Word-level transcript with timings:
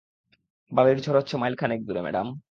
বালির 0.71 0.97
ঝড় 1.01 1.17
হচ্ছে 1.17 1.35
মাইলখানেক 1.37 1.79
দূরে, 1.85 2.01
ম্যাডাম। 2.01 2.27